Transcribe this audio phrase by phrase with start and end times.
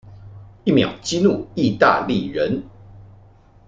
[0.63, 2.63] 一秒激怒義大利人